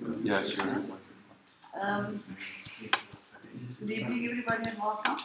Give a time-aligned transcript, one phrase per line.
[0.00, 0.76] Yeah, sure.
[1.80, 2.22] Um,
[3.78, 5.16] good evening, everybody, and welcome.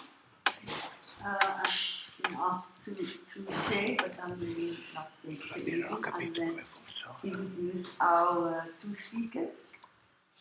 [1.25, 5.84] Uh, I've been asked to, to chair, but I'm really not the secretary,
[6.28, 6.60] and then
[7.24, 9.74] introduce our uh, two speakers,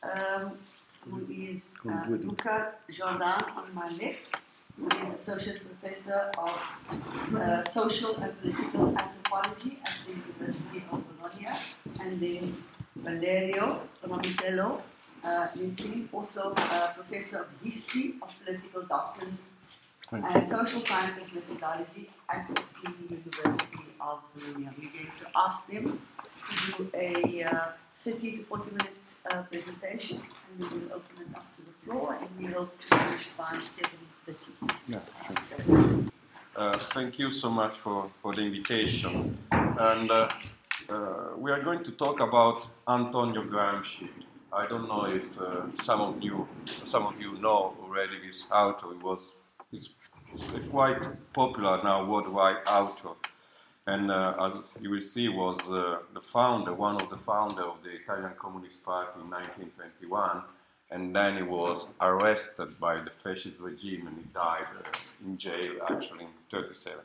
[0.02, 0.52] um,
[1.08, 4.36] who is uh, Luca Jourdan on my left,
[4.76, 11.48] who is Associate Professor of uh, Social and Political Anthropology at the University of Bologna,
[12.00, 12.54] and then
[13.02, 14.60] Valerio Romitelli,
[15.24, 15.48] uh,
[16.12, 19.54] also uh, Professor of History of Political Doctrines
[20.10, 22.62] and Social Sciences Methodology at the
[23.10, 24.68] University of Bologna.
[24.78, 26.00] We're going to ask them
[26.50, 27.66] to do a uh,
[28.00, 28.92] 30 to 40 minute
[29.30, 32.96] uh, presentation and we will open it up to the floor and we hope to
[32.96, 34.70] finish by 7.30.
[34.88, 35.00] Yeah,
[35.66, 36.04] sure.
[36.56, 39.38] Uh, thank you so much for, for the invitation.
[39.52, 40.10] And
[40.88, 44.08] uh, we are going to talk about Antonio Gramsci.
[44.52, 48.86] I don't know if uh, some of you some of you know already this author.
[48.96, 49.20] He was
[49.70, 49.90] he's
[50.70, 51.02] quite
[51.34, 53.14] popular now worldwide author,
[53.86, 57.82] and uh, as you will see, was uh, the founder, one of the founder of
[57.82, 60.42] the Italian Communist Party in 1921,
[60.90, 65.72] and then he was arrested by the fascist regime and he died uh, in jail
[65.90, 67.00] actually in 37.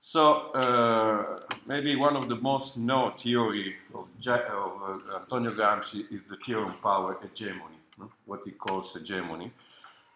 [0.00, 6.22] So uh, maybe one of the most known theory of, of uh, Antonio Gramsci is
[6.28, 8.10] the theory of power hegemony, no?
[8.24, 9.52] what he calls hegemony,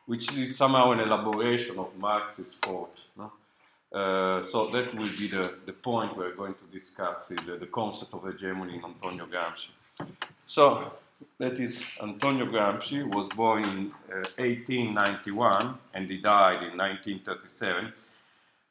[0.06, 2.98] which is somehow an elaboration of Marx's thought.
[3.18, 3.30] No?
[3.92, 7.66] Uh, so that will be the, the point we're going to discuss, is the, the
[7.66, 9.68] concept of hegemony in Antonio Gramsci.
[10.46, 10.92] So
[11.38, 13.92] that is Antonio Gramsci was born in
[14.38, 17.92] 1891 uh, and he died in 1937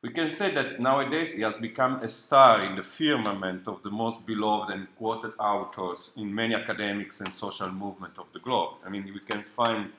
[0.03, 3.89] we can say that nowadays he has become a star in the firmament of the
[3.89, 8.73] most beloved and quoted authors in many academics and social movements of the globe.
[8.85, 9.91] I mean, we can find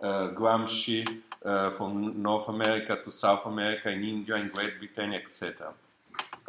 [0.00, 1.04] uh, Gramsci
[1.44, 5.72] uh, from North America to South America, in India, in Great Britain, etc.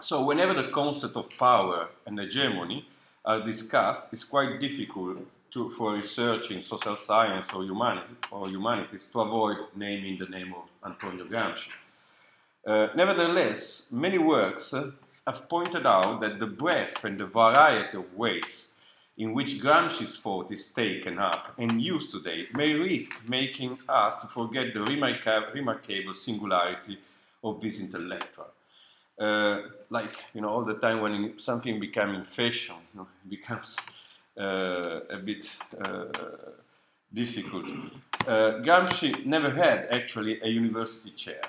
[0.02, 2.88] So, whenever the concept of power and hegemony
[3.26, 5.18] are discussed, it's quite difficult
[5.52, 7.64] to, for research in social science or,
[8.32, 11.72] or humanities to avoid naming the name of Antonio Gramsci.
[12.70, 14.76] Uh, nevertheless, many works
[15.26, 18.68] have pointed out that the breadth and the variety of ways
[19.18, 24.28] in which Gramsci's thought is taken up and used today may risk making us to
[24.28, 27.00] forget the remarca- remarkable singularity
[27.44, 28.52] of this intellectual.
[29.20, 33.76] Uh, like, you know, all the time when something becomes in fashion, you know, becomes
[34.40, 35.50] uh, a bit
[35.84, 36.06] uh,
[37.12, 37.66] difficult.
[38.28, 41.42] Uh, Gramsci never had actually a university chair.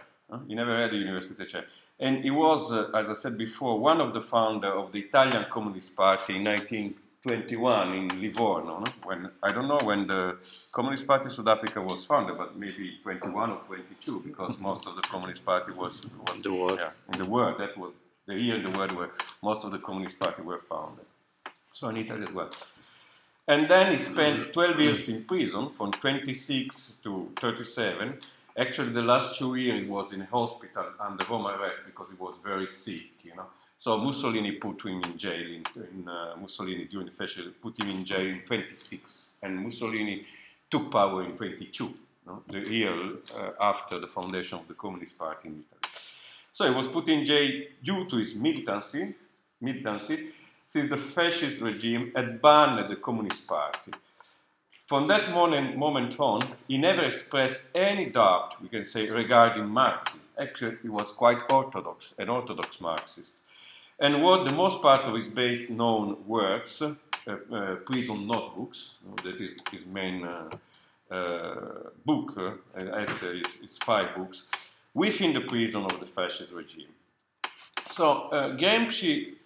[0.46, 1.64] He never had a university chair.
[1.98, 5.44] And he was, uh, as I said before, one of the founders of the Italian
[5.50, 8.78] Communist Party in 1921 in Livorno.
[8.78, 8.84] No?
[9.02, 10.38] When I don't know when the
[10.72, 15.02] Communist Party South Africa was founded, but maybe 21 or 22, because most of the
[15.02, 16.78] Communist Party was, was the world.
[16.80, 17.60] Yeah, in the world.
[17.60, 17.92] That was
[18.26, 19.10] the year in the world where
[19.42, 21.04] most of the Communist Party were founded.
[21.74, 22.50] So in Italy as well.
[23.46, 28.18] And then he spent 12 years in prison from 26 to 37
[28.58, 32.34] Actually, the last two years he was in hospital under home arrest because he was
[32.44, 33.46] very sick, you know.
[33.78, 35.46] So Mussolini put him in jail.
[35.46, 40.26] In, in uh, Mussolini during the fascism put him in jail in 26, and Mussolini
[40.70, 41.94] took power in 22,
[42.26, 42.42] no?
[42.48, 45.92] the year uh, after the foundation of the Communist Party in Italy.
[46.52, 49.14] So he was put in jail due to his militancy,
[49.60, 50.32] militancy
[50.70, 53.90] since the fascist regime had banned the Communist Party.
[54.90, 60.20] From that moment, moment on, he never expressed any doubt, we can say, regarding Marxism.
[60.36, 63.30] Actually, he was quite orthodox, an orthodox Marxist.
[64.00, 66.94] And what the most part of his best known works, uh,
[67.28, 70.48] uh, prison notebooks, that is his main uh,
[71.12, 74.48] uh book, uh, actually it's, it's, five books,
[74.92, 76.92] within the prison of the fascist regime.
[77.86, 78.56] So uh,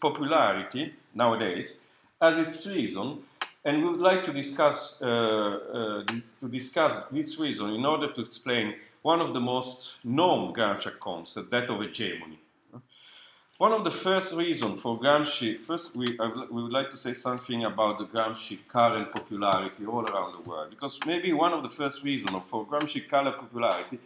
[0.00, 1.76] popularity nowadays
[2.18, 3.24] has its reason
[3.64, 6.04] and we would like to discuss, uh, uh,
[6.40, 11.50] to discuss this reason in order to explain one of the most known Gramsci concepts,
[11.50, 12.38] that of hegemony.
[13.56, 16.18] One of the first reasons for Gramsci, first we,
[16.50, 20.70] we would like to say something about the Gramsci current popularity all around the world,
[20.70, 24.00] because maybe one of the first reasons for Gramsci current popularity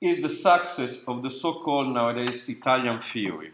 [0.00, 3.52] is the success of the so-called nowadays Italian theory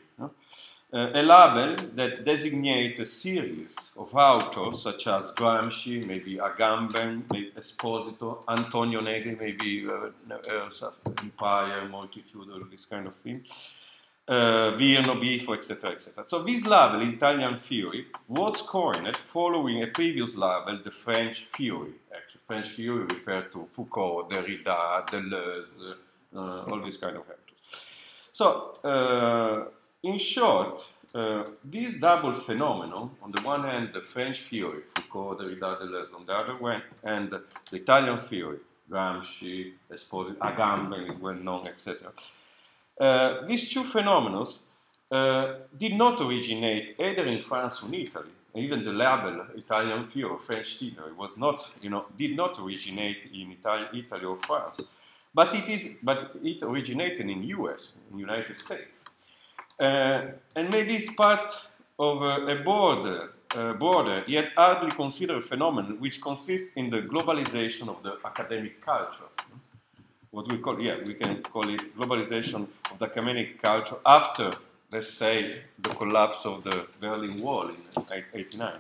[0.93, 7.53] uh, a label that designates a series of authors such as Gramsci, maybe Agamben, maybe
[7.59, 10.71] Esposito, Antonio Negri, maybe uh,
[11.21, 13.45] Empire, Multitude, all this kind of thing,
[14.29, 16.25] uh, Bifo, etc., etc.
[16.27, 21.93] So this label, Italian theory, was coined following a previous label, the French theory.
[22.15, 25.97] Actually, French theory referred to Foucault, Derrida, Deleuze,
[26.35, 27.85] uh, all these kind of actors.
[28.33, 29.65] So, uh,
[30.09, 30.77] in short,
[31.15, 36.25] uh, this double phenomenon, on the one hand, the French theory, Foucault, Derrida, Deleuze, on
[36.27, 38.59] the other one, and the Italian theory,
[38.91, 42.13] Gramsci, Esposito, Agamben is well known, etc.
[43.01, 44.45] Uh, these two phenomena
[45.11, 48.33] uh, did not originate either in France or in Italy.
[48.55, 53.19] Even the label Italian theory or French theory was not, you know, did not originate
[53.33, 54.81] in Italy, Italy or France,
[55.35, 57.93] but it is, but it originated in the U.S.
[58.11, 59.05] in the United States.
[59.79, 61.51] And maybe it's part
[61.99, 67.89] of a, a broader, uh, broader, yet hardly considered phenomenon which consists in the globalization
[67.89, 69.29] of the academic culture.
[70.31, 74.51] What we call, yeah, we can call it globalization of the academic culture after,
[74.93, 78.75] let's say, the collapse of the Berlin Wall in 1989.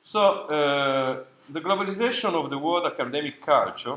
[0.00, 3.96] So, uh, the globalization of the world academic culture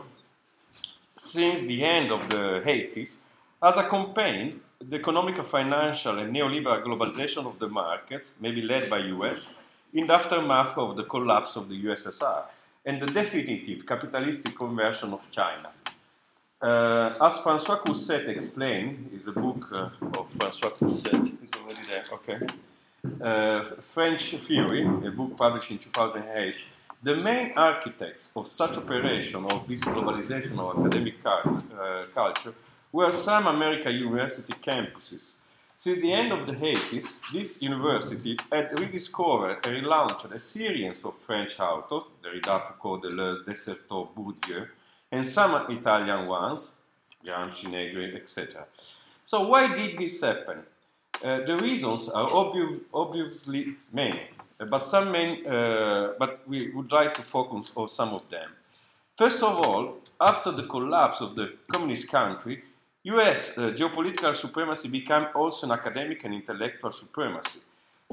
[1.18, 3.18] since the end of the 80s
[3.62, 4.60] has accompanied
[4.90, 9.50] the economic, financial, and neoliberal globalization of the markets, maybe led by US,
[9.94, 12.44] in the aftermath of the collapse of the USSR
[12.86, 15.70] and the definitive capitalistic conversion of China.
[16.62, 22.06] Uh, as Francois Cusset explained, is a book uh, of Francois Cusset, is already there,
[22.14, 22.40] okay.
[23.20, 23.64] Uh,
[23.94, 26.56] French Theory, a book published in 2008,
[27.04, 32.54] the main architects of such operation of this globalization of academic uh, culture
[32.92, 35.32] were some American university campuses.
[35.78, 41.18] Since the end of the 80s, this university had rediscovered and relaunched a series of
[41.26, 44.68] French authors, Derrida, Foucault, Deleuze, de Certeau, Bourdieu,
[45.12, 46.74] and some Italian ones,
[47.26, 48.66] Gramsci, Negri, etc.
[49.26, 50.60] So why did this happen?
[51.24, 54.28] Uh, the reasons are obvi- obviously many,
[54.58, 58.50] but some main, uh, but we would like to focus on some of them.
[59.18, 62.64] First of all, after the collapse of the communist country,
[63.04, 67.60] US uh, geopolitical supremacy became also an academic and intellectual supremacy.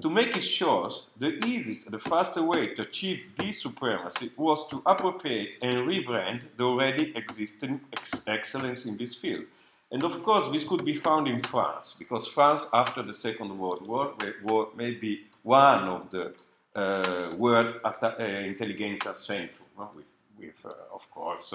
[0.01, 4.81] To make it short, the easiest, the fastest way to achieve this supremacy was to
[4.87, 9.45] appropriate and rebrand the already existing ex- excellence in this field.
[9.91, 13.89] And of course, this could be found in France, because France, after the Second World
[13.89, 16.35] War, was maybe one of the
[16.77, 20.07] uh, world uh, intelligentsia centrum, with,
[20.39, 21.53] with uh, of course,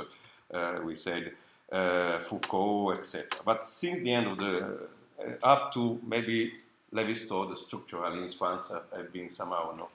[0.53, 1.31] uh, we said
[1.73, 3.27] uh, Foucault, etc.
[3.43, 4.79] But since the end of the,
[5.19, 6.53] uh, up to maybe
[6.93, 8.63] Lévi-Strauss, the structuralists, France
[8.95, 9.89] have been somehow no,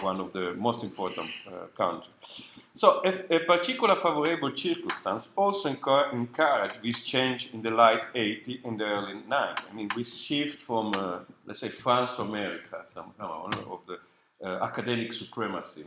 [0.00, 2.46] one of the most important uh, countries.
[2.74, 5.68] So a, a, particular favorable circumstance also
[6.12, 9.64] encouraged this change in the late 80s and the early 90s.
[9.70, 13.98] I mean, this shift from, uh, let's say, France to America, somehow, of the
[14.46, 15.84] uh, academic supremacy.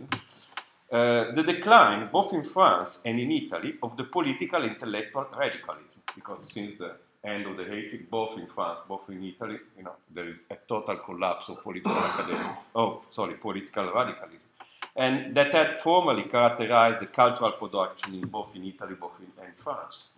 [0.91, 6.39] Uh, the decline, both in France and in Italy, of the political intellectual radicalism, because
[6.51, 10.27] since the end of the 80s, both in France, both in Italy, you know, there
[10.27, 14.47] is a total collapse of political academic, of sorry, political radicalism,
[14.95, 19.55] and that had formally characterized the cultural production in both in Italy, both in and
[19.57, 20.09] France.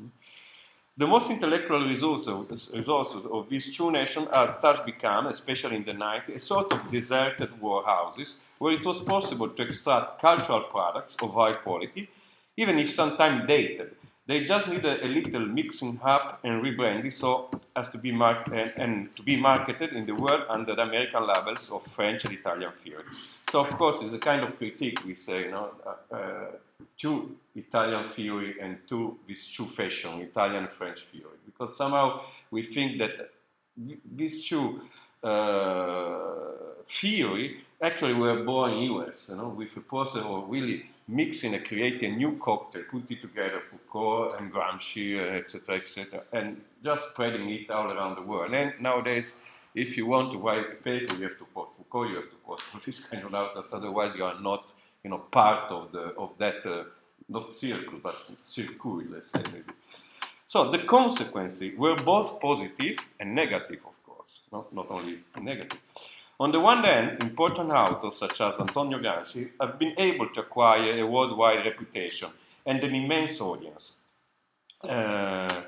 [0.96, 5.94] The most intellectual resources, resources of these two nations has thus become, especially in the
[5.94, 11.34] 90s, a sort of deserted warehouses where it was possible to extract cultural products of
[11.34, 12.08] high quality,
[12.56, 13.96] even if sometimes dated.
[14.28, 18.72] They just needed a little mixing up and rebranding so as to be mar- and,
[18.78, 22.72] and, to be marketed in the world under the American labels of French and Italian
[22.84, 23.04] theory.
[23.52, 26.46] So, of course, it's a kind of critique we say, you know, uh, uh,
[27.00, 33.00] to Italian theory and to this two fashion, Italian French theory, because somehow we think
[33.00, 33.32] that
[34.16, 34.82] these two
[36.90, 41.54] theory actually we were born in US, you know, with a process of really mixing
[41.56, 47.50] and creating a new cocktail, putting together Foucault and Gramsci, etc., etc., and just spreading
[47.50, 48.52] it all around the world.
[48.54, 49.40] And nowadays,
[49.74, 52.36] if you want to write a paper, you have to quote Foucault, you have to
[52.38, 54.74] quote this kind of authors, otherwise you are not
[55.04, 56.84] you know, part of, the, of that, uh,
[57.28, 59.74] not circle, but circuit, let's say maybe.
[60.48, 64.01] So the consequences were both positive and negative, of
[64.52, 64.68] no?
[64.72, 65.80] not only negative.
[66.40, 71.00] On the one hand, important authors such as Antonio Gramsci have been able to acquire
[71.00, 72.30] a worldwide reputation
[72.66, 73.96] and an immense audience.
[74.88, 75.62] Uh,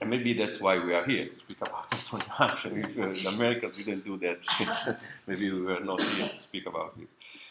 [0.00, 2.84] and maybe that's why we are here to speak about Antonio Gramsci.
[2.84, 6.98] If uh, the Americans didn't do that, maybe we were not here to speak about
[6.98, 7.08] this.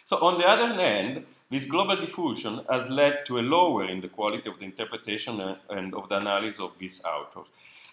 [0.08, 4.08] So, on the other hand, this global diffusion has led to a lower in the
[4.08, 5.40] quality of the interpretation
[5.70, 7.48] and of the analysis of these authors.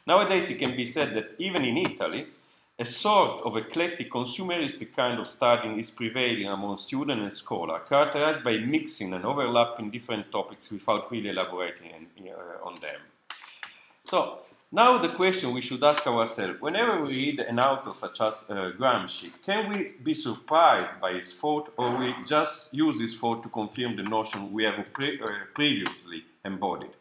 [0.07, 2.27] Nowadays, it can be said that even in Italy,
[2.83, 8.43] a sort of eclectic consumeristic kind of studying is prevailing among students and scholars, characterized
[8.43, 13.01] by mixing and overlapping different topics without really elaborating uh, on them.
[14.11, 14.39] So,
[14.73, 18.73] now the question we should ask ourselves, whenever we read an author such as uh,
[18.79, 23.49] Gramsci, can we be surprised by his thought or we just use his thought to
[23.49, 26.95] confirm the notion we have pre- uh, previously embodied?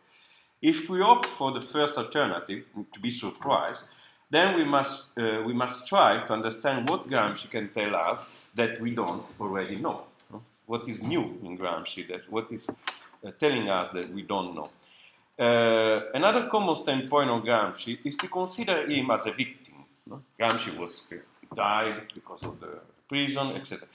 [0.62, 3.84] If we opt for the first alternative, to be surprised,
[4.32, 8.80] then we must, uh, we must try to understand what Gramsci can tell us that
[8.82, 10.06] we don't already know.
[10.66, 14.66] What is new in Gramsci, that what is uh, telling us that we don't know.
[15.38, 19.74] Uh, another common standpoint on Gramsci is to consider him as a victim.
[20.08, 20.22] No?
[20.40, 21.16] Gramsci was uh,
[21.54, 23.86] died because of the prison, etc.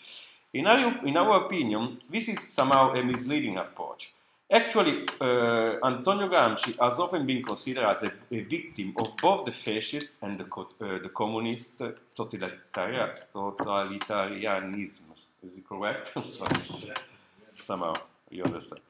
[0.52, 4.12] In our, in our opinion, this is somehow a misleading approach.
[4.50, 9.50] Actually, uh, Antonio Gramsci has often been considered as a, a victim of both the
[9.52, 11.78] fascist and the, uh, the communist
[12.16, 15.00] totalitarianism.
[15.42, 16.14] Is it correct?
[17.56, 17.94] Somehow,
[18.30, 18.80] you understand.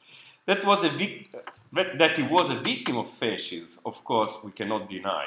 [0.46, 1.32] That was a vic-
[1.72, 5.26] that he was a victim of fascism, of course, we cannot deny.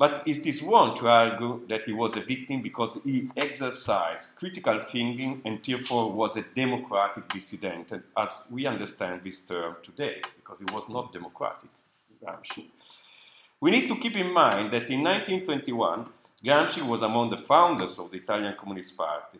[0.00, 4.80] But it is wrong to argue that he was a victim because he exercised critical
[4.90, 10.74] thinking and therefore was a democratic dissident, as we understand this term today, because he
[10.74, 11.68] was not democratic,
[12.18, 12.64] Gramsci.
[13.60, 16.06] We need to keep in mind that in 1921,
[16.46, 19.38] Gramsci was among the founders of the Italian Communist Party,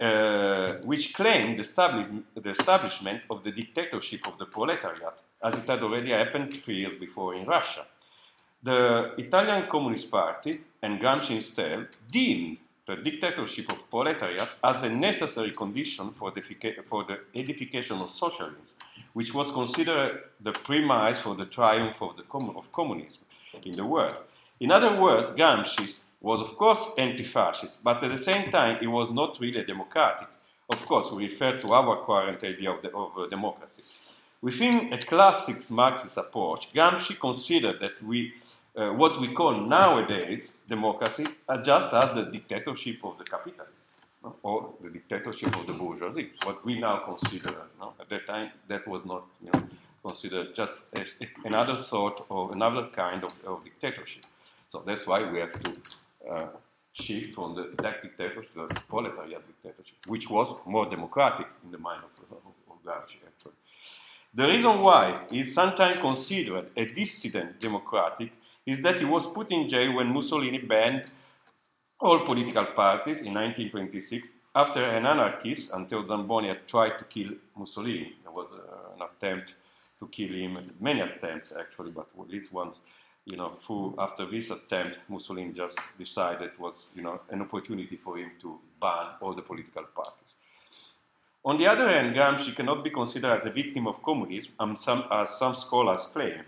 [0.00, 5.82] uh, which claimed the, the, establishment of the dictatorship of the proletariat, as it had
[5.82, 7.84] already happened three years before in Russia.
[8.66, 15.52] The Italian Communist Party and Gramsci himself deemed the dictatorship of proletariat as a necessary
[15.52, 16.42] condition for the,
[16.88, 18.76] for the edification of socialism,
[19.12, 23.22] which was considered the premise for the triumph of, the com- of communism
[23.64, 24.16] in the world.
[24.58, 28.88] In other words, Gramsci was, of course, anti fascist, but at the same time, it
[28.88, 30.26] was not really democratic.
[30.68, 33.84] Of course, we refer to our current idea of, the, of uh, democracy.
[34.46, 38.32] Within a classic Marxist approach, Gramsci considered that we,
[38.76, 41.26] uh, what we call nowadays democracy
[41.64, 44.36] just as the dictatorship of the capitalists no?
[44.44, 46.30] or the dictatorship of the bourgeoisie.
[46.44, 47.94] What we now consider, no?
[47.98, 49.62] at that time, that was not you know,
[50.06, 51.08] considered just as
[51.44, 54.26] another sort of another kind of, of dictatorship.
[54.70, 55.70] So that's why we have to
[56.30, 56.46] uh,
[56.92, 61.78] shift from the black dictatorship to the proletariat dictatorship, which was more democratic in the
[61.78, 63.54] mind of, of, of Gramsci, actually.
[64.34, 68.32] The reason why he is sometimes considered a dissident democratic
[68.64, 71.10] is that he was put in jail when Mussolini banned
[71.98, 78.16] all political parties in 1926 after an anarchist, Anteo Zamboni, had tried to kill Mussolini.
[78.22, 79.52] There was uh, an attempt
[79.98, 82.72] to kill him, many attempts actually, but this one
[83.26, 83.58] you know,
[83.98, 88.56] after this attempt, Mussolini just decided it was, you know, an opportunity for him to
[88.80, 90.25] ban all the political parties.
[91.46, 95.04] On the other hand, Gramsci cannot be considered as a victim of communism, as some,
[95.12, 96.40] as some scholars claim.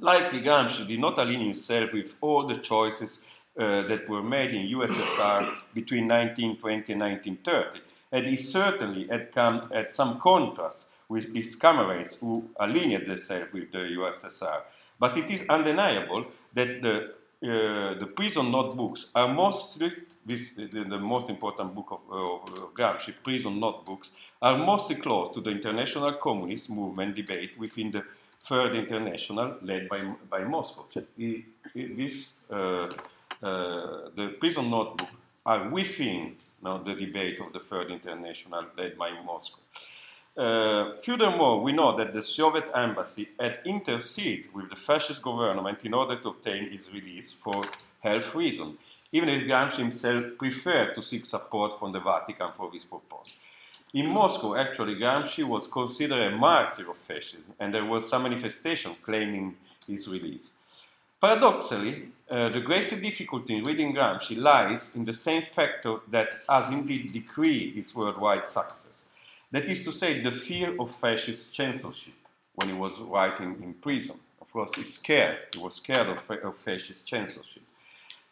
[0.00, 3.20] Likely, Gramsci did not align himself with all the choices
[3.56, 9.70] uh, that were made in USSR between 1920 and 1930, and he certainly had come
[9.72, 14.62] at some contrast with his comrades who aligned themselves with the USSR.
[14.98, 16.22] But it is undeniable
[16.54, 19.92] that the, uh, the prison notebooks are mostly,
[20.26, 24.10] this, the, the most important book of, of Gramsci, prison notebooks,
[24.42, 28.02] are mostly close to the international communist movement debate within the
[28.46, 30.86] Third International led by, by Moscow.
[31.18, 32.90] It, it, this, uh, uh,
[34.16, 35.08] the prison notebook
[35.44, 39.60] are within now, the debate of the Third International led by Moscow.
[40.38, 45.92] Uh, furthermore, we know that the Soviet embassy had interceded with the fascist government in
[45.92, 47.64] order to obtain his release for
[48.00, 48.78] health reasons,
[49.10, 53.32] even if Gramsci himself preferred to seek support from the Vatican for this purpose.
[53.94, 58.94] In Moscow, actually, Gramsci was considered a martyr of fascism, and there was some manifestation
[59.02, 59.56] claiming
[59.88, 60.52] his release.
[61.20, 66.70] Paradoxically, uh, the greatest difficulty in reading Gramsci lies in the same factor that has
[66.72, 68.87] indeed decreed his worldwide success.
[69.50, 72.14] That is to say, the fear of fascist censorship
[72.54, 74.16] when he was writing in prison.
[74.40, 75.38] Of course, he's scared.
[75.54, 77.62] He was scared of, of fascist censorship.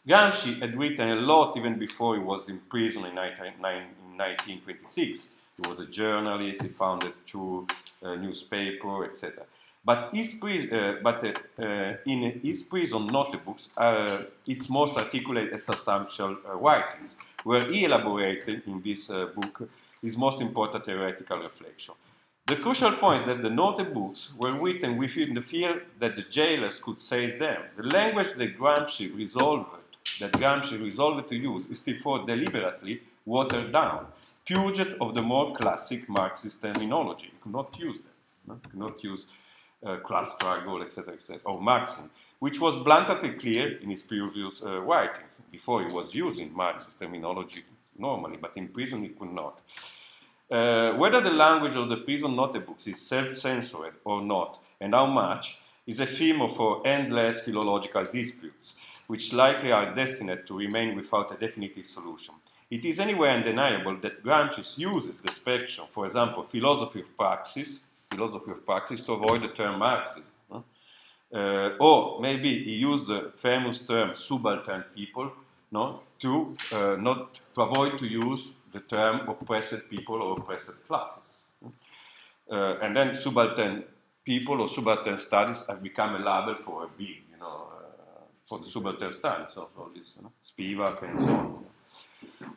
[0.06, 5.28] Gramsci had written a lot even before he was in prison in, 19, in 1926.
[5.56, 7.66] He was a journalist, he founded two
[8.02, 9.44] uh, newspaper, etc.
[9.84, 15.60] But, his, uh, but uh, uh, in his prison notebooks, uh, it's most articulate and
[15.60, 19.68] substantial uh, writings, where he elaborated in this book
[20.02, 21.94] his most important theoretical reflection.
[22.46, 26.78] The crucial point is that the notebooks were written within the fear that the jailers
[26.78, 27.62] could seize them.
[27.76, 29.66] The language that Gramsci resolved
[30.20, 34.06] that Gramsci resolved to use is therefore deliberately watered down,
[34.46, 37.26] purged of the more classic Marxist terminology.
[37.32, 38.60] You could not use them.
[38.62, 39.24] You could not use
[39.84, 44.80] uh, class struggle, etc., etc., or Marxism, which was bluntly clear in his previous uh,
[44.80, 45.38] writings.
[45.50, 47.62] Before he was using Marxist terminology
[47.98, 49.60] normally, but in prison he could not.
[50.50, 55.60] Uh, whether the language of the prison notebooks is self-censored or not, and how much,
[55.86, 58.74] is a theme for endless philological disputes,
[59.06, 62.34] which likely are destined to remain without a definitive solution.
[62.70, 68.50] It is anyway undeniable that Gramsci uses the spectrum, for example, philosophy of praxis, philosophy
[68.50, 70.24] of praxis, to avoid the term Marxism.
[71.34, 75.32] Uh, or maybe he used the famous term subaltern people
[75.72, 81.44] no, to uh, not to avoid to use the term oppressed people or oppressed classes.
[82.50, 83.84] Uh, and then subaltern
[84.24, 88.58] people or subaltern studies have become a label for a being, you know, uh, for
[88.58, 91.64] the subaltern studies of all this, you know, Spivak and so on.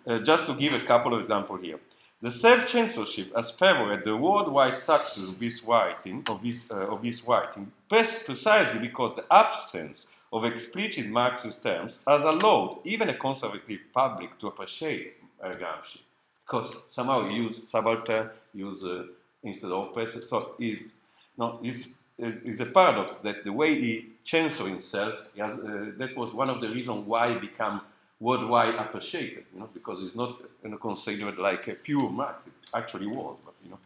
[0.07, 1.79] Uh, just to give a couple of examples here.
[2.21, 7.23] The self-censorship has favored the worldwide success of this writing, of this, uh, of this
[7.25, 14.37] writing, precisely because the absence of explicit Marxist terms has allowed even a conservative public
[14.39, 16.01] to appreciate uh, Gramsci,
[16.45, 19.03] because somehow he used subaltern, use uh,
[19.43, 20.91] instead of oppressor, so is
[21.37, 26.15] no, is is a paradox that the way he censored himself, he has, uh, that
[26.17, 27.79] was one of the reasons why he became
[28.19, 30.33] worldwide appreciated, you know, because it's not
[30.63, 32.55] you know, considered like a pure Marxist.
[32.73, 33.79] Actually was, but you know.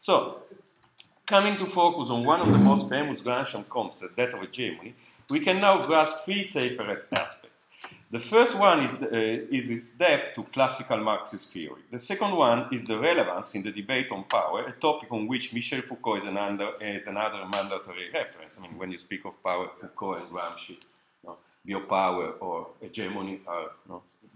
[0.00, 0.38] So,
[1.26, 4.94] coming to focus on one of the most famous Gramscian concepts, that of hegemony,
[5.30, 7.66] we can now grasp three separate aspects.
[8.10, 11.82] The first one is, uh, is its depth to classical Marxist theory.
[11.90, 15.52] The second one is the relevance in the debate on power, a topic on which
[15.52, 18.54] Michel Foucault is another, is another mandatory reference.
[18.56, 20.76] I mean, when you speak of power, Foucault and Gramsci,
[21.24, 23.70] know, biopower or hegemony are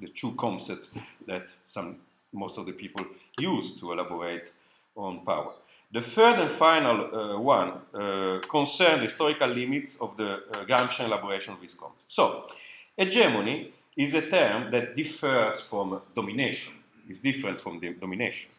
[0.00, 0.88] the two concepts
[1.26, 1.97] that some,
[2.33, 3.04] most of the people
[3.38, 4.52] use to elaborate
[4.97, 5.52] on power.
[5.90, 11.07] The third and final uh, one uh, concerns the historical limits of the uh, Gramscian
[11.07, 12.03] elaboration of this concept.
[12.09, 12.44] So,
[12.94, 16.74] hegemony is a term that differs from domination,
[17.09, 18.51] is different from the domination.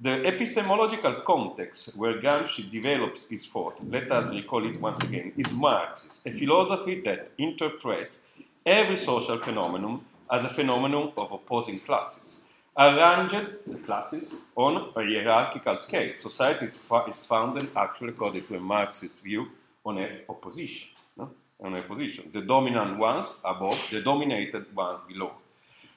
[0.00, 5.50] The epistemological context where Gramsci develops his thought, let us recall it once again, is
[5.52, 8.22] Marxist, a philosophy that interprets
[8.66, 12.38] every social phenomenon as a phenomenon of opposing classes
[12.78, 16.12] arranged the classes on a hierarchical scale.
[16.20, 19.48] Society is, is founded, actually, according to a Marxist view,
[19.84, 20.90] on a opposition.
[21.16, 21.30] No?
[21.60, 22.30] On a position.
[22.32, 25.32] The dominant ones above, the dominated ones below.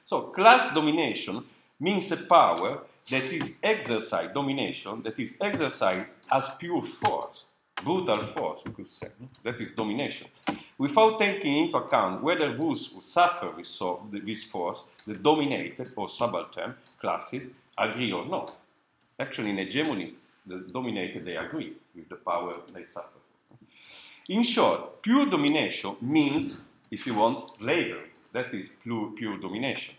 [0.05, 1.43] So, class domination
[1.79, 7.45] means a power that is exercised, domination, that is exercised as pure force,
[7.83, 9.07] brutal force, we could say.
[9.43, 10.27] That is domination
[10.79, 17.43] without taking into account whether those who suffer this force, the dominated or subaltern classes,
[17.77, 18.57] agree or not.
[19.19, 20.15] Actually, in hegemony,
[20.47, 23.19] the dominated, they agree with the power they suffer.
[24.29, 28.11] In short, pure domination means, if you want, slavery.
[28.31, 29.95] That is pure, pure domination.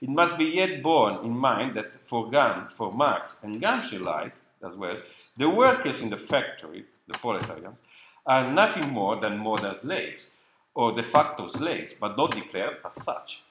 [0.00, 4.32] It must be yet borne in mind that for Gant, for Marx and Gramsci like
[4.64, 4.96] as well,
[5.36, 7.78] the workers in the factory, the proletarians,
[8.26, 10.26] are nothing more than modern slaves,
[10.74, 13.42] or de facto slaves, but not declared as such.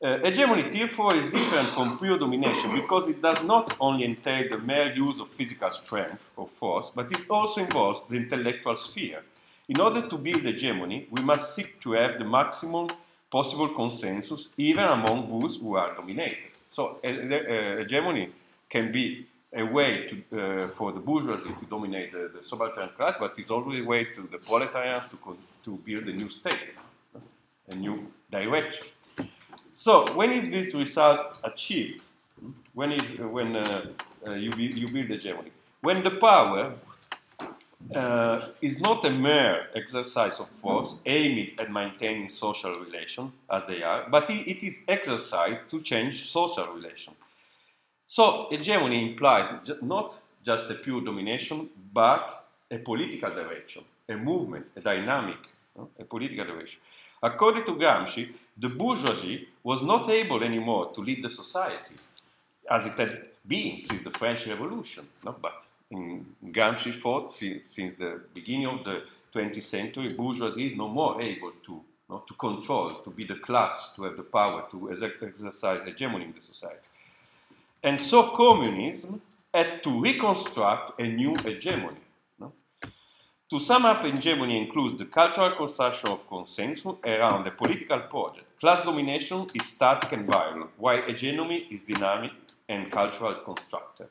[0.00, 4.58] Uh, hegemony, therefore, is different from pure domination because it does not only entail the
[4.58, 9.22] mere use of physical strength or force, but it also involves the intellectual sphere.
[9.68, 12.88] In order to build hegemony, we must seek to have the maximum
[13.28, 16.56] possible consensus even among those who are dominated.
[16.70, 18.30] So, uh, uh, hegemony
[18.70, 23.16] can be a way to, uh, for the bourgeoisie to dominate the, the, subaltern class,
[23.18, 26.74] but it's always a way to the proletarians to, to build a new state,
[27.70, 28.84] a new direction.
[29.76, 32.02] So, when is this result achieved?
[32.74, 33.86] When is when uh,
[34.28, 35.50] uh, you, you build hegemony?
[35.80, 36.74] When the power
[37.94, 43.82] uh, is not a mere exercise of force aimed at maintaining social relations as they
[43.82, 47.16] are, but it, it is exercised to change social relations.
[48.08, 49.46] So hegemony implies
[49.82, 55.36] not just a pure domination, but a political direction, a movement, a dynamic,
[55.98, 56.80] a political direction.
[57.22, 61.96] According to Gramsci, the bourgeoisie was not able anymore to lead the society
[62.70, 65.06] as it had been since the French Revolution.
[65.24, 65.36] No?
[65.40, 69.02] But in Gramsci's thought, since, since the beginning of the
[69.34, 73.92] 20th century, bourgeoisie is no more able to, no, to control, to be the class,
[73.96, 76.90] to have the power to exercise hegemony in the society.
[77.82, 79.22] And so communism
[79.54, 82.00] had to reconstruct a new hegemony.
[82.38, 82.52] No?
[83.50, 88.46] To sum up, hegemony includes the cultural construction of consensus around a political project.
[88.60, 92.32] Class domination is static and violent, while hegemony is dynamic
[92.68, 94.08] and cultural constructed.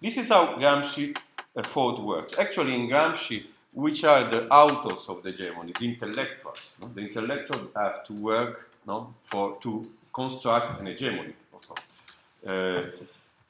[0.00, 1.16] This is how Gramsci
[1.56, 2.38] uh, thought works.
[2.38, 6.58] Actually, in Gramsci, which are the authors of the hegemony, the intellectuals.
[6.80, 6.88] No?
[6.88, 11.34] The intellectuals have to work no, for to construct an hegemony.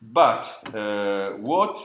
[0.00, 1.76] But uh, what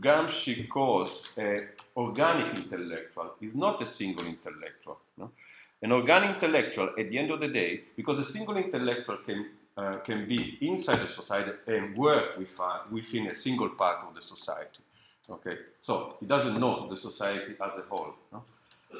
[0.00, 1.58] Gramsci calls an
[1.96, 4.98] organic intellectual is not a single intellectual.
[5.16, 5.30] No?
[5.82, 9.98] An organic intellectual, at the end of the day, because a single intellectual can, uh,
[9.98, 14.22] can be inside a society and work with, uh, within a single part of the
[14.22, 14.80] society.
[15.28, 18.14] Okay, so he doesn't know the society as a whole.
[18.32, 18.44] No?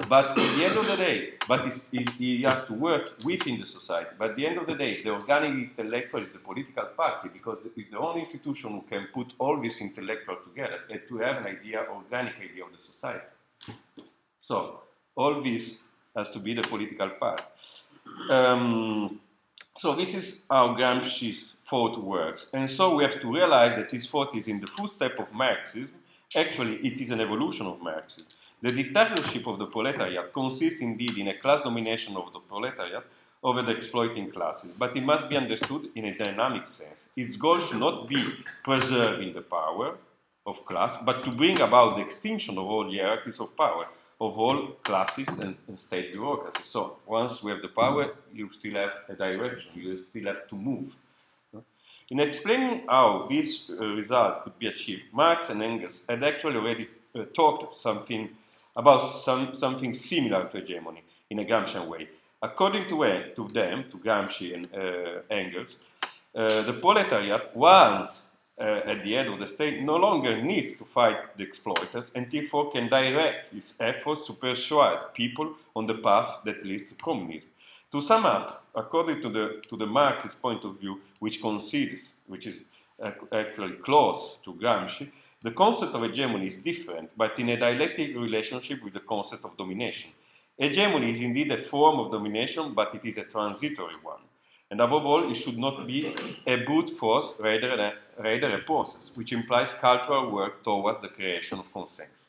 [0.09, 1.64] But at the end of the day, but
[2.18, 4.11] he has to work within the society.
[4.18, 7.59] But at the end of the day, the organic intellectual is the political party because
[7.64, 11.46] it's the only institution who can put all these intellectuals together and to have an
[11.46, 13.25] idea, organic idea of the society.
[14.40, 14.81] So
[15.14, 15.79] all this
[16.14, 17.42] has to be the political part.
[18.29, 19.20] Um,
[19.79, 22.49] so this is how Gramsci's thought works.
[22.53, 25.90] And so we have to realize that his thought is in the footstep of Marxism
[26.35, 28.27] Actually, it is an evolution of Marxism.
[28.62, 33.05] The dictatorship of the proletariat consists indeed in a class domination of the proletariat
[33.42, 37.05] over the exploiting classes, but it must be understood in a dynamic sense.
[37.14, 38.23] Its goal should not be
[38.64, 39.99] preserving the power
[40.47, 43.87] of class, but to bring about the extinction of all hierarchies of power,
[44.21, 46.64] of all classes and, and state bureaucracy.
[46.69, 50.55] So once we have the power, you still have a direction, you still have to
[50.55, 50.95] move.
[52.09, 56.88] In explaining how this uh, result could be achieved, Marx and Engels had actually already
[57.14, 58.31] uh, talked something
[58.77, 62.09] about some, something similar to hegemony in a Gramscian way.
[62.43, 65.77] According to, uh, to them, to Gramsci and uh, Engels,
[66.35, 68.23] uh, the proletariat, once
[68.61, 72.31] uh, at the head of the state, no longer needs to fight the exploiters and
[72.31, 77.49] therefore can direct its efforts to persuade people on the path that leads to communism.
[77.93, 82.47] To sum up, according to the, to the Marxist point of view, which concedes, which
[82.47, 82.65] is
[83.33, 85.11] actually close to Gramsci,
[85.42, 89.57] the concept of hegemony is different, but in a dialectic relationship with the concept of
[89.57, 90.11] domination.
[90.59, 94.22] Hegemony is indeed a form of domination, but it is a transitory one.
[94.70, 96.14] And above all, it should not be
[96.46, 101.59] a brute force rather than rather a process, which implies cultural work towards the creation
[101.59, 102.25] of consensus.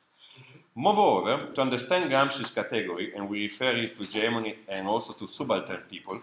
[0.76, 5.82] Moreover, to understand Gramsci's category, and we refer it to hegemony and also to subaltern
[5.90, 6.22] people,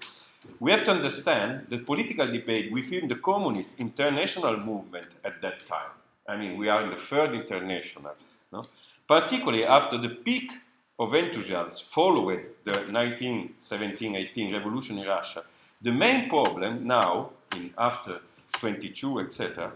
[0.60, 5.90] we have to understand the political debate within the communist international movement at that time.
[6.28, 8.14] I mean, we are in the third international,
[8.52, 8.66] no?
[9.06, 10.50] particularly after the peak
[10.98, 15.42] of enthusiasm following the 1917-18 revolution in Russia.
[15.82, 18.20] The main problem now, in after
[18.52, 19.72] 22, etc.,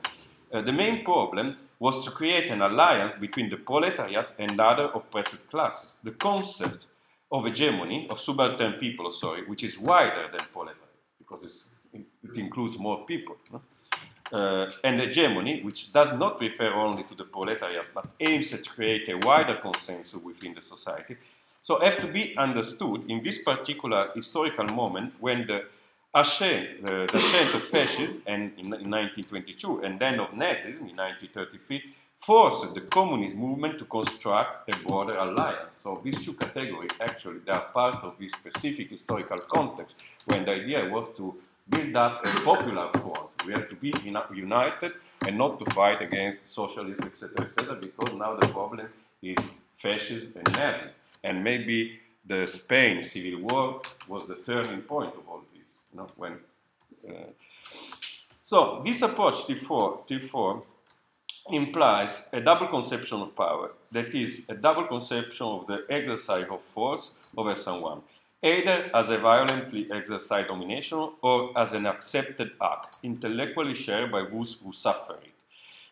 [0.52, 5.48] uh, the main problem was to create an alliance between the proletariat and other oppressed
[5.50, 5.92] classes.
[6.02, 6.86] The concept
[7.30, 11.44] of hegemony, of subaltern people, sorry, which is wider than proletariat, because
[11.92, 13.36] it includes more people.
[13.52, 13.60] No?
[14.32, 19.08] Uh, and hegemony, which does not refer only to the proletariat, but aims at create
[19.08, 21.16] a wider consensus within the society,
[21.68, 25.64] so have to be understood in this particular historical moment when the
[26.14, 31.94] ascent, the, ascent of fascism and in, in 1922 and then of Nazism in 1933
[32.24, 35.70] forced the communist movement to construct a broader alliance.
[35.82, 40.52] So these two categories actually they are part of this specific historical context when the
[40.52, 41.34] idea was to
[41.68, 43.28] build up a popular front.
[43.46, 43.92] We have to be
[44.34, 44.92] united
[45.26, 48.86] and not to fight against socialists, etc., etc., because now the problem
[49.22, 49.38] is
[49.78, 50.90] fascism and Nazism.
[51.24, 55.58] And maybe the Spain civil war was the turning point of all this
[55.98, 56.32] know, when.
[57.08, 57.30] Uh,
[58.44, 60.62] so this approach T4, T4
[61.50, 66.60] implies a double conception of power, that is, a double conception of the exercise of
[66.74, 68.02] force over someone,
[68.42, 74.58] either as a violently exercised domination or as an accepted act, intellectually shared by those
[74.62, 75.32] who suffer it.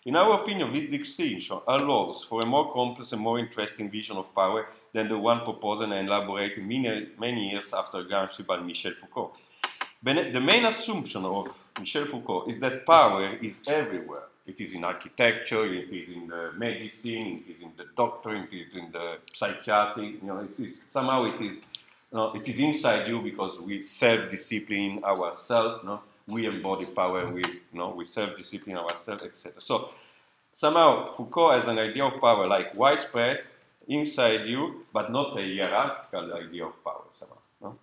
[0.04, 4.32] In our opinion, this distinction allows for a more complex and more interesting vision of
[4.32, 9.32] power than the one proposed and elaborated many, many years after Gramsci by Michel Foucault.
[10.02, 11.48] The main assumption of
[11.80, 14.22] Michel Foucault is that power is everywhere.
[14.46, 18.68] It is in architecture, it is in the medicine, it is in the doctrine, it
[18.68, 20.18] is in the psychiatry.
[20.22, 21.68] You know, it is, somehow it is,
[22.12, 25.84] know, it is inside you because we self-discipline ourselves.
[25.84, 26.00] Know?
[26.26, 27.42] We embody power we,
[27.72, 29.60] know, we self-discipline ourselves, etc.
[29.60, 29.90] So
[30.52, 33.48] somehow Foucault has an idea of power like widespread
[33.88, 37.78] inside you, but not a hierarchical idea of power somehow no?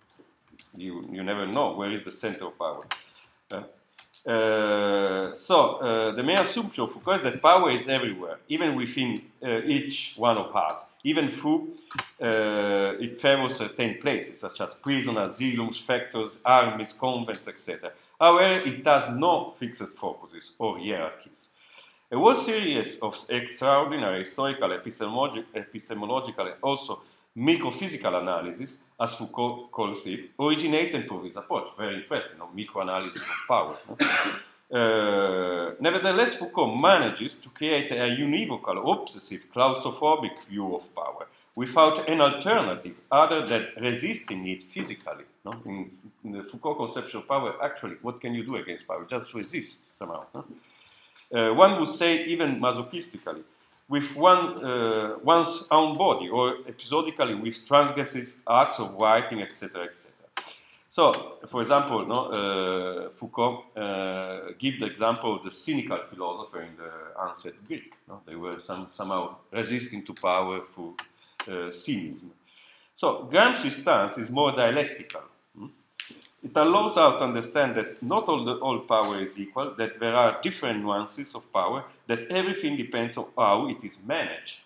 [0.76, 2.84] you, you never know where is the center of power.
[3.50, 3.62] Uh,
[4.28, 9.20] uh, so uh, the main assumption of Foucault is that power is everywhere, even within
[9.64, 10.86] each one of us.
[11.04, 11.68] Even though
[12.20, 17.92] uh, it favors certain places, such as prison, asylums, factories, armies, convents, etc.
[18.18, 21.48] However, it has no fixed focuses or hierarchies.
[22.10, 27.02] A whole series of extraordinary historical, epistemological and also
[27.36, 31.68] microphysical analysis, as Foucault calls it, originated from this approach.
[31.76, 32.48] Very interesting, no?
[32.56, 33.76] microanalysis of power.
[33.88, 33.96] No?
[34.72, 42.20] Uh, nevertheless, Foucault manages to create a univocal, obsessive, claustrophobic view of power without an
[42.20, 45.24] alternative other than resisting it physically.
[45.44, 45.52] No?
[45.66, 45.90] In,
[46.24, 49.06] in, the Foucault conception of power, actually, what can you do against power?
[49.08, 50.24] Just resist somehow.
[50.34, 50.44] No?
[51.32, 53.42] Uh, one would say, even masochistically,
[53.88, 60.13] with one, uh, one's own body, or episodically with transgressive acts of writing, etc., etc.
[60.94, 66.76] So, for example, no, uh, Foucault uh, gives the example of the cynical philosopher in
[66.76, 67.92] the ancient Greek.
[68.06, 68.20] No?
[68.24, 70.94] They were some, somehow resisting to power through
[71.48, 72.30] uh, cynicism.
[72.94, 75.22] So, Gramsci's stance is more dialectical.
[75.58, 75.66] Hmm?
[76.44, 80.14] It allows us to understand that not all, the, all power is equal, that there
[80.14, 84.60] are different nuances of power, that everything depends on how it is managed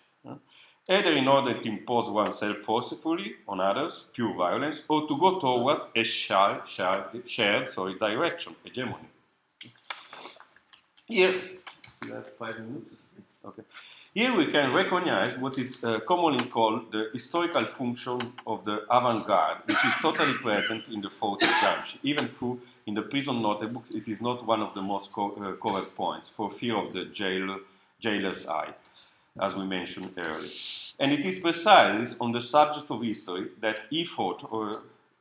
[0.89, 5.87] either in order to impose oneself forcefully on others, pure violence, or to go towards
[5.95, 9.09] a shared, shared, shared sorry, direction, hegemony.
[11.05, 11.33] Here,
[12.05, 12.97] you have five minutes?
[13.45, 13.63] Okay.
[14.15, 19.59] Here we can recognize what is uh, commonly called the historical function of the avant-garde,
[19.65, 21.99] which is totally present in the of Gramsci.
[22.01, 25.51] Even though in the prison notebook, it is not one of the most co- uh,
[25.63, 27.59] covered points for fear of the jail,
[27.99, 28.73] jailer's eye
[29.41, 30.49] as we mentioned earlier.
[30.99, 34.71] And it is precisely on the subject of history that he thought, or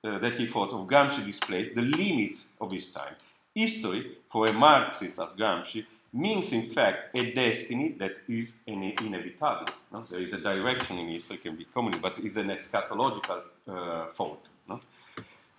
[0.05, 3.15] uh, that he thought of Gramsci displays the limits of his time.
[3.55, 9.67] History, for a Marxist as Gramsci, means in fact a destiny that is inevitable.
[9.93, 10.05] No?
[10.11, 14.43] There is a direction in history, can be communist, but it's an eschatological uh, thought.
[14.69, 14.81] No?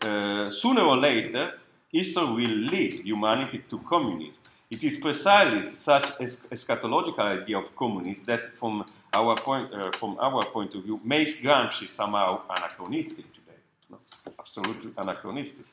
[0.02, 1.60] Uh, sooner or later,
[1.91, 4.38] history will lead humanity to communism.
[4.72, 10.16] It is precisely such a eschatological idea of communism that, from our point, uh, from
[10.20, 13.58] our point of view, makes Gramsci somehow anachronistic today.
[13.90, 13.98] No?
[14.40, 15.66] Absolutely anachronistic.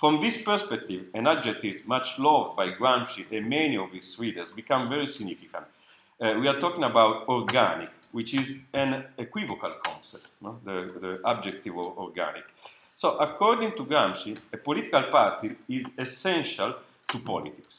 [0.00, 4.88] From this perspective, an adjective much loved by Gramsci and many of his readers become
[4.88, 5.66] very significant.
[6.20, 10.56] Uh, we are talking about organic, which is an equivocal concept, no?
[10.64, 12.44] the, the adjective of organic.
[12.96, 16.74] So, according to Gramsci, a political party is essential
[17.06, 17.73] to politics.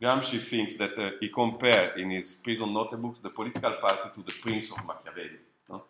[0.00, 4.34] Gramsci thinks that uh, he compared in his prison notebooks the political party to the
[4.42, 5.38] Prince of Machiavelli.
[5.68, 5.82] No?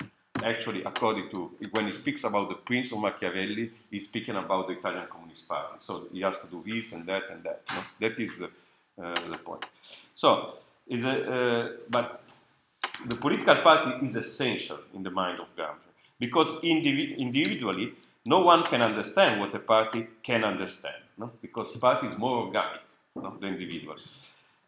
[0.42, 4.74] Actually, according to when he speaks about the Prince of Machiavelli, he's speaking about the
[4.74, 5.78] Italian Communist Party.
[5.80, 7.62] So he has to do this and that and that.
[7.70, 7.80] No?
[8.00, 8.50] That is the,
[9.02, 9.64] uh, the point.
[10.14, 10.54] So,
[10.88, 12.22] is a, uh, but
[13.06, 17.92] the political party is essential in the mind of Gramsci because indivi- individually,
[18.24, 21.02] no one can understand what a party can understand.
[21.18, 21.30] No?
[21.40, 22.81] Because party is more organic
[23.16, 23.36] no?
[23.40, 23.96] the individual.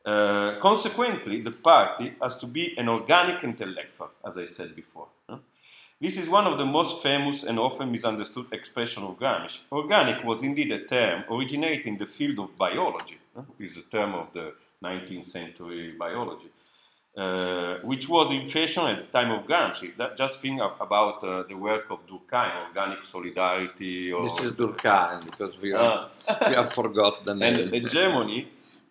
[0.05, 5.09] Uh, consequently, the party has to be an organic intellectual, as I said before.
[6.01, 9.61] This is one of the most famous and often misunderstood expressions of Gramsci.
[9.73, 13.19] Organic was indeed a term originating in the field of biology.
[13.35, 13.47] No?
[13.59, 14.53] Is a term of the
[14.83, 16.51] 19th century biology.
[17.17, 19.97] Uh, which was in fashion at the time of Gramsci.
[19.97, 24.11] That, just think about uh, the work of Durkheim, organic solidarity.
[24.11, 27.55] Or, this is Durkheim because we, are, uh, we have forgot the name.
[27.55, 28.49] And hegemony,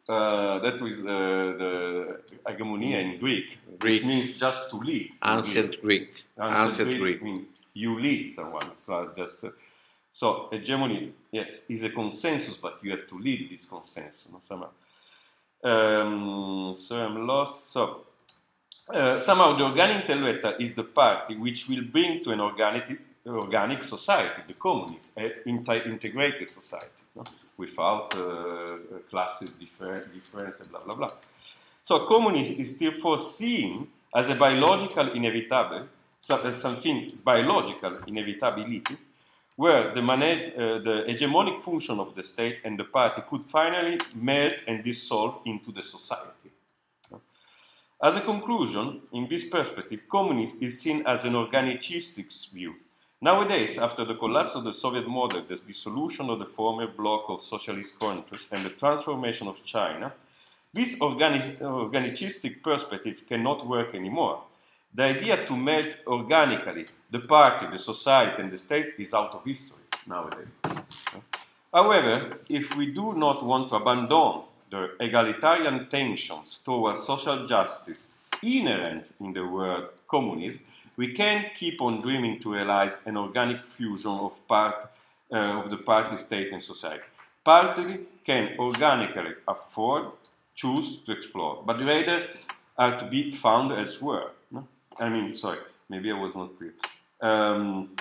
[0.07, 5.11] uh, that was uh, the hegemonia in Greek, Greek, which means just to lead.
[5.25, 6.23] Ancient Greek.
[6.39, 7.19] Ancient, Ancient Greek.
[7.19, 7.23] Greek.
[7.23, 8.71] Mean you lead someone.
[8.79, 9.43] So just.
[10.13, 14.69] So hegemony, yes, is a consensus, but you have to lead this consensus no, somehow.
[15.63, 17.71] Um, so I'm lost.
[17.73, 18.05] So
[18.89, 23.83] uh, somehow the organic intellectual is the party which will bring to an organic, organic
[23.83, 25.31] society, the communist, an
[25.85, 27.23] integrated society, no?
[27.57, 28.77] without uh,
[29.09, 31.07] classes different, different, blah, blah, blah.
[31.83, 35.87] So communism is still foreseen as a biological inevitable,
[36.29, 38.97] as something biological inevitability,
[39.55, 43.99] where the, manage, uh, the hegemonic function of the state and the party could finally
[44.15, 46.52] melt and dissolve into the society.
[48.03, 52.75] As a conclusion, in this perspective, communism is seen as an organicistic view.
[53.21, 57.41] Nowadays, after the collapse of the Soviet model, the dissolution of the former bloc of
[57.41, 60.11] socialist countries, and the transformation of China,
[60.73, 64.43] this organic, organicistic perspective cannot work anymore.
[64.93, 69.45] The idea to melt organically the party, the society, and the state is out of
[69.45, 70.49] history nowadays.
[71.73, 74.41] However, if we do not want to abandon
[74.73, 78.01] the egalitarian tensions towards social justice
[78.41, 80.59] inherent in the word communism,
[80.95, 84.75] We can't keep on dreaming to realize an organic fusion of part
[85.31, 87.09] uh, of the party, state, and society.
[87.43, 87.87] Party
[88.23, 90.05] can organically afford,
[90.61, 92.19] choose to explore, but rather
[92.77, 94.27] are to be found elsewhere.
[94.51, 94.67] No?
[94.99, 96.73] I mean, sorry, maybe I was not clear.
[97.21, 97.95] Um,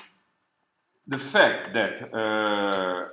[1.14, 3.08] the fact that uh,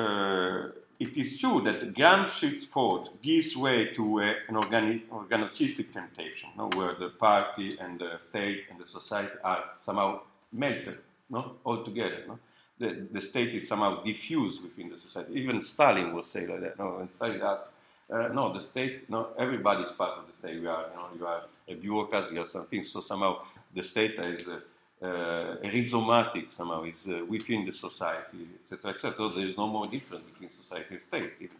[0.00, 0.68] uh,
[1.00, 7.10] it is true that Gramsci's thought gives way to an organicistic temptation, no, where the
[7.10, 10.20] party and the state and the society are somehow
[10.52, 10.96] melted
[11.30, 12.24] no, all together.
[12.26, 12.38] No?
[12.78, 15.34] The, the state is somehow diffused within the society.
[15.34, 16.78] Even Stalin was saying like that.
[16.78, 17.66] No, when Stalin asked,
[18.10, 20.60] uh, no, the state, no, everybody is part of the state.
[20.60, 22.82] You are, you know, you are a bureaucrat, you are something.
[22.82, 23.42] So somehow
[23.74, 24.60] the state is uh,
[25.02, 29.16] rhizomatic somehow is within the society, etc., etc.
[29.16, 31.52] So there is no more difference between society and state.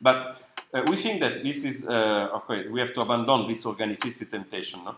[0.00, 0.40] But
[0.72, 2.68] uh, we think that this is okay.
[2.70, 4.94] We have to abandon this organicistic temptation, no?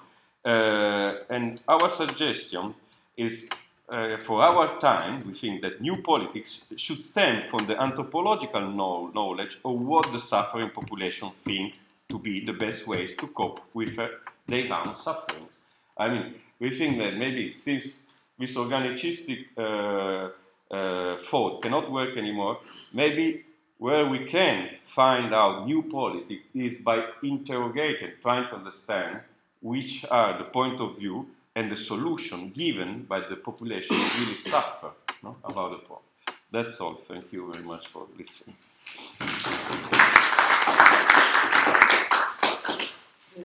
[1.30, 2.74] and our suggestion
[3.16, 3.48] is
[3.92, 9.10] uh, for our time, we think that new politics should stem from the anthropological know
[9.14, 11.74] knowledge of what the suffering population think
[12.08, 14.08] to be the best ways to cope with uh,
[14.46, 15.50] their own sufferings.
[15.96, 18.00] I mean, we think that maybe since
[18.38, 20.30] this organicistic uh,
[20.74, 22.58] uh, thought cannot work anymore,
[22.92, 23.44] maybe
[23.78, 29.20] where we can find out new politics is by interrogating, trying to understand
[29.60, 34.40] which are the point of view and the solution given by the population who really
[34.42, 34.90] suffer
[35.22, 36.02] no, about the problem.
[36.50, 36.94] That's all.
[36.94, 38.56] Thank you very much for listening.